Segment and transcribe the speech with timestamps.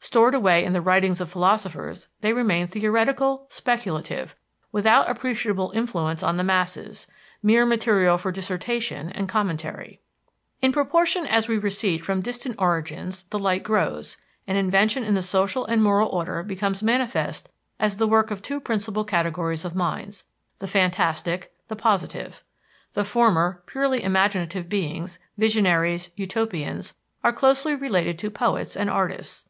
[0.00, 4.34] Stored away in the writings of philosophers, they remain theoretical, speculative,
[4.72, 7.06] without appreciable influence on the masses,
[7.40, 10.00] mere material for dissertation and commentary.
[10.60, 15.22] In proportion as we recede from distant origins the light grows, and invention in the
[15.22, 17.48] social and moral order becomes manifest
[17.78, 20.24] as the work of two principal categories of minds
[20.58, 22.42] the fantastic, the positive.
[22.94, 29.48] The former, purely imaginative beings, visionaries, utopians, are closely related to poets and artists.